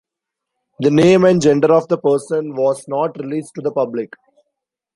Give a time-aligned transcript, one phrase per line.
[0.79, 4.11] The name and gender of the person was not released to the public.